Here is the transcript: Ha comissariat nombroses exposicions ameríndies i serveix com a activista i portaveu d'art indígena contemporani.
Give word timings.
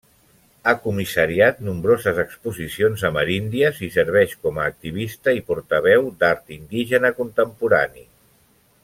Ha 0.67 0.71
comissariat 0.85 1.59
nombroses 1.65 2.21
exposicions 2.23 3.03
ameríndies 3.11 3.79
i 3.89 3.91
serveix 3.99 4.33
com 4.47 4.57
a 4.59 4.65
activista 4.73 5.35
i 5.41 5.45
portaveu 5.51 6.09
d'art 6.25 6.51
indígena 6.61 7.13
contemporani. 7.23 8.07